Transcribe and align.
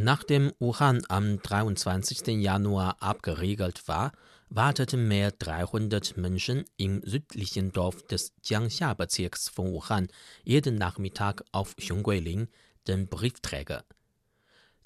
Nachdem 0.00 0.52
Wuhan 0.60 1.02
am 1.08 1.42
23. 1.42 2.40
Januar 2.40 3.02
abgeriegelt 3.02 3.88
war, 3.88 4.12
warteten 4.48 5.08
mehr 5.08 5.32
300 5.32 6.16
Menschen 6.16 6.64
im 6.76 7.02
südlichen 7.04 7.72
Dorf 7.72 8.06
des 8.06 8.32
Jiangxia-Bezirks 8.44 9.48
von 9.48 9.72
Wuhan 9.72 10.06
jeden 10.44 10.76
Nachmittag 10.76 11.42
auf 11.50 11.74
Xiongguilin, 11.74 12.46
den 12.86 13.08
Briefträger. 13.08 13.84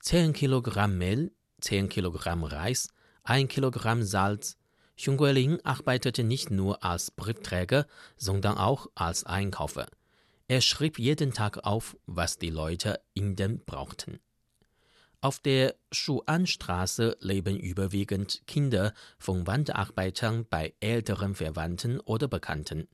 10 0.00 0.32
Kilogramm 0.32 0.96
Mehl, 0.96 1.30
10 1.60 1.90
Kilogramm 1.90 2.42
Reis, 2.42 2.88
1 3.24 3.52
Kilogramm 3.52 4.04
Salz. 4.04 4.56
Xiongguilin 4.96 5.62
arbeitete 5.62 6.24
nicht 6.24 6.50
nur 6.50 6.82
als 6.82 7.10
Briefträger, 7.10 7.86
sondern 8.16 8.56
auch 8.56 8.86
als 8.94 9.24
Einkaufer. 9.24 9.88
Er 10.48 10.62
schrieb 10.62 10.98
jeden 10.98 11.34
Tag 11.34 11.66
auf, 11.66 11.98
was 12.06 12.38
die 12.38 12.48
Leute 12.48 12.98
in 13.12 13.36
dem 13.36 13.62
brauchten. 13.66 14.18
Auf 15.22 15.38
der 15.38 15.76
Schuanstraße 15.92 17.16
leben 17.20 17.56
überwiegend 17.56 18.42
Kinder 18.48 18.92
von 19.20 19.46
Wanderarbeitern 19.46 20.46
bei 20.50 20.74
älteren 20.80 21.36
Verwandten 21.36 22.00
oder 22.00 22.26
Bekannten. 22.26 22.88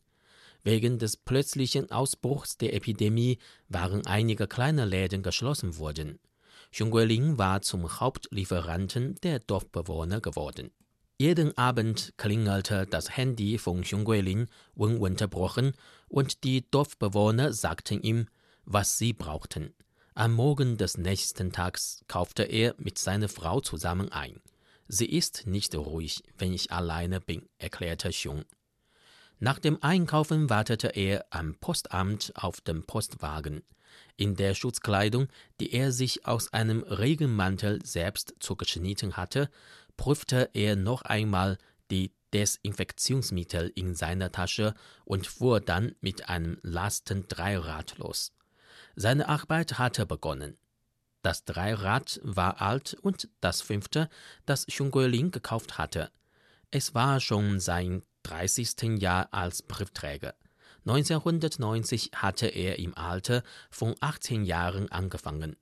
Wegen 0.63 0.99
des 0.99 1.17
plötzlichen 1.17 1.91
Ausbruchs 1.91 2.59
der 2.59 2.75
Epidemie 2.75 3.39
waren 3.71 4.07
einige 4.07 4.47
kleine 4.47 4.85
Läden 4.85 5.23
geschlossen 5.23 5.79
worden. 5.79 6.19
Xiongguilin 6.71 7.39
war 7.39 7.63
zum 7.63 7.99
Hauptlieferanten 7.99 9.15
der 9.23 9.39
Dorfbewohner 9.39 10.21
geworden. 10.21 10.71
Jeden 11.17 11.57
Abend 11.57 12.13
klingelte 12.19 12.87
das 12.87 13.17
Handy 13.17 13.57
von 13.57 13.81
Xiongguilin 13.81 14.49
ununterbrochen 14.75 15.73
und 16.09 16.45
die 16.45 16.71
Dorfbewohner 16.71 17.55
sagten 17.55 18.03
ihm, 18.03 18.27
was 18.67 18.99
sie 18.99 19.15
brauchten. 19.15 19.73
Am 20.19 20.33
Morgen 20.33 20.77
des 20.77 20.99
nächsten 20.99 21.53
Tags 21.53 22.03
kaufte 22.09 22.43
er 22.43 22.75
mit 22.77 22.99
seiner 22.99 23.29
Frau 23.29 23.61
zusammen 23.61 24.11
ein. 24.11 24.41
Sie 24.89 25.07
ist 25.07 25.47
nicht 25.47 25.77
ruhig, 25.77 26.25
wenn 26.37 26.53
ich 26.53 26.73
alleine 26.73 27.21
bin, 27.21 27.49
erklärte 27.59 28.09
Xiong. 28.09 28.43
Nach 29.39 29.61
dem 29.61 29.81
Einkaufen 29.81 30.51
wartete 30.51 30.89
er 30.89 31.25
am 31.31 31.55
Postamt 31.55 32.33
auf 32.35 32.61
dem 32.61 32.83
Postwagen. 32.83 33.63
In 34.17 34.35
der 34.35 34.57
Schutzkleidung, 34.57 35.29
die 35.61 35.73
er 35.73 35.93
sich 35.93 36.27
aus 36.27 36.53
einem 36.53 36.83
Regenmantel 36.83 37.79
selbst 37.87 38.35
zugeschnitten 38.41 39.17
hatte, 39.17 39.49
prüfte 39.97 40.51
er 40.53 40.75
noch 40.75 41.03
einmal 41.03 41.59
die 41.93 42.11
Desinfektionsmittel 42.33 43.71
in 43.73 43.95
seiner 43.95 44.33
Tasche 44.33 44.75
und 45.05 45.29
fuhr 45.29 45.61
dann 45.61 45.95
mit 46.01 46.29
einem 46.29 46.59
Lastendreirad 46.63 47.99
los. 47.99 48.33
Seine 49.01 49.29
Arbeit 49.29 49.79
hatte 49.79 50.07
begonnen. 50.07 50.59
Das 51.23 51.45
Dreirad 51.45 52.19
war 52.25 52.61
alt 52.61 52.95
und 52.95 53.29
das 53.41 53.61
fünfte, 53.61 54.09
das 54.45 54.67
Xiongguilin 54.67 55.31
gekauft 55.31 55.79
hatte. 55.79 56.11
Es 56.73 56.97
war 56.97 57.21
schon 57.21 57.61
sein 57.61 58.03
30. 58.25 59.01
Jahr 59.01 59.33
als 59.33 59.63
Briefträger. 59.63 60.35
1990 60.85 62.11
hatte 62.17 62.49
er 62.49 62.81
im 62.81 62.99
Alter 62.99 63.45
von 63.71 63.95
18 64.01 64.45
Jahren 64.45 64.91
angefangen. 64.91 65.55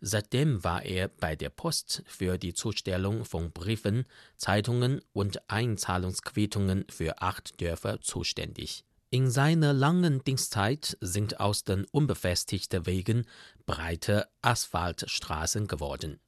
Seitdem 0.00 0.64
war 0.64 0.82
er 0.84 1.06
bei 1.06 1.36
der 1.36 1.50
Post 1.50 2.02
für 2.08 2.36
die 2.36 2.52
Zustellung 2.52 3.24
von 3.24 3.52
Briefen, 3.52 4.06
Zeitungen 4.36 5.00
und 5.12 5.48
Einzahlungsquittungen 5.48 6.86
für 6.90 7.22
acht 7.22 7.60
Dörfer 7.60 8.00
zuständig. 8.00 8.84
In 9.14 9.30
seiner 9.30 9.74
langen 9.74 10.24
Dienstzeit 10.24 10.96
sind 11.02 11.38
aus 11.38 11.64
den 11.64 11.84
unbefestigten 11.84 12.86
Wegen 12.86 13.26
breite 13.66 14.26
Asphaltstraßen 14.40 15.66
geworden. 15.66 16.18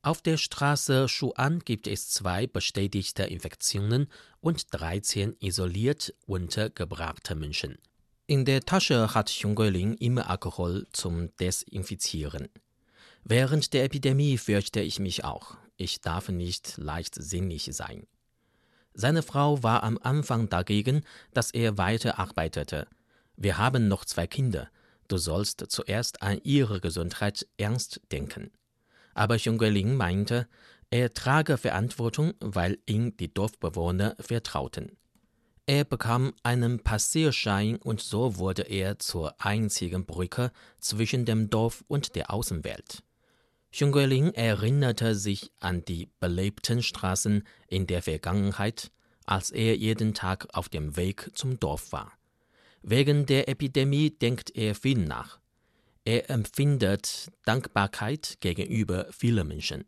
Auf 0.00 0.22
der 0.22 0.38
Straße 0.38 1.06
Schuan 1.06 1.58
gibt 1.58 1.86
es 1.86 2.08
zwei 2.08 2.46
bestätigte 2.46 3.24
Infektionen 3.24 4.06
und 4.40 4.64
13 4.70 5.36
isoliert 5.38 6.14
untergebrachte 6.24 7.34
Menschen. 7.34 7.76
In 8.26 8.46
der 8.46 8.62
Tasche 8.62 9.12
hat 9.12 9.26
Xiongguilin 9.26 9.92
immer 9.92 10.30
Alkohol 10.30 10.86
zum 10.92 11.36
Desinfizieren. 11.36 12.48
Während 13.22 13.74
der 13.74 13.84
Epidemie 13.84 14.38
fürchte 14.38 14.80
ich 14.80 14.98
mich 14.98 15.24
auch. 15.24 15.58
Ich 15.76 16.00
darf 16.00 16.30
nicht 16.30 16.78
leichtsinnig 16.78 17.68
sein. 17.72 18.06
Seine 18.94 19.22
Frau 19.22 19.62
war 19.64 19.82
am 19.82 19.98
Anfang 20.00 20.48
dagegen, 20.48 21.02
dass 21.32 21.50
er 21.50 21.76
weiter 21.78 22.18
arbeitete. 22.18 22.86
Wir 23.36 23.58
haben 23.58 23.88
noch 23.88 24.04
zwei 24.04 24.28
Kinder. 24.28 24.68
Du 25.08 25.18
sollst 25.18 25.64
zuerst 25.68 26.22
an 26.22 26.40
ihre 26.44 26.80
Gesundheit 26.80 27.46
ernst 27.58 28.00
denken. 28.12 28.52
Aber 29.12 29.36
Xiongguilin 29.36 29.96
meinte, 29.96 30.48
er 30.90 31.12
trage 31.12 31.58
Verantwortung, 31.58 32.34
weil 32.40 32.78
ihm 32.86 33.16
die 33.16 33.32
Dorfbewohner 33.32 34.14
vertrauten. 34.20 34.96
Er 35.66 35.84
bekam 35.84 36.34
einen 36.42 36.80
Passierschein 36.80 37.76
und 37.76 38.00
so 38.00 38.36
wurde 38.36 38.62
er 38.62 38.98
zur 38.98 39.34
einzigen 39.40 40.06
Brücke 40.06 40.52
zwischen 40.78 41.24
dem 41.24 41.50
Dorf 41.50 41.84
und 41.88 42.14
der 42.14 42.32
Außenwelt. 42.32 43.02
Xiongguilin 43.74 44.32
erinnerte 44.34 45.16
sich 45.16 45.50
an 45.58 45.84
die 45.84 46.08
belebten 46.20 46.80
Straßen 46.80 47.42
in 47.66 47.88
der 47.88 48.02
Vergangenheit, 48.02 48.92
als 49.26 49.50
er 49.50 49.76
jeden 49.76 50.14
Tag 50.14 50.46
auf 50.52 50.68
dem 50.68 50.96
Weg 50.96 51.32
zum 51.34 51.58
Dorf 51.58 51.90
war. 51.90 52.12
Wegen 52.82 53.26
der 53.26 53.48
Epidemie 53.48 54.10
denkt 54.10 54.54
er 54.54 54.76
viel 54.76 54.98
nach. 54.98 55.40
Er 56.04 56.30
empfindet 56.30 57.32
Dankbarkeit 57.44 58.36
gegenüber 58.38 59.08
vielen 59.10 59.48
Menschen. 59.48 59.84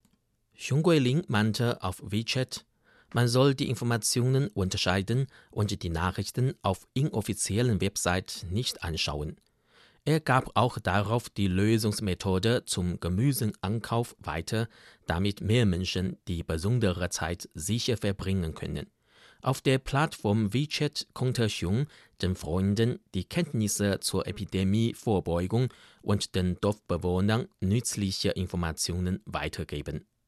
Xiongguilin 0.56 1.22
meinte 1.28 1.80
auf 1.80 2.02
WeChat, 2.04 2.66
man 3.14 3.28
soll 3.28 3.54
die 3.54 3.70
Informationen 3.70 4.48
unterscheiden 4.48 5.28
und 5.52 5.80
die 5.84 5.90
Nachrichten 5.90 6.54
auf 6.62 6.88
inoffiziellen 6.94 7.80
Websites 7.80 8.46
nicht 8.50 8.82
anschauen. 8.82 9.36
Er 10.08 10.20
gab 10.20 10.52
auch 10.54 10.78
darauf 10.78 11.28
die 11.28 11.48
Lösungsmethode 11.48 12.64
zum 12.64 13.00
Gemüseankauf 13.00 14.14
weiter, 14.20 14.68
damit 15.08 15.40
mehr 15.40 15.66
Menschen 15.66 16.16
die 16.28 16.44
besondere 16.44 17.10
Zeit 17.10 17.48
sicher 17.54 17.96
verbringen 17.96 18.54
können. 18.54 18.86
Auf 19.42 19.60
der 19.60 19.78
Plattform 19.78 20.54
WeChat 20.54 21.08
konnte 21.12 21.48
Xiong 21.48 21.88
den 22.22 22.36
Freunden 22.36 23.00
die 23.14 23.24
Kenntnisse 23.24 23.98
zur 23.98 24.28
Epidemievorbeugung 24.28 25.74
und 26.02 26.36
den 26.36 26.56
Dorfbewohnern 26.60 27.48
nützliche 27.58 28.30
Informationen 28.30 29.20
weitergeben 29.24 30.06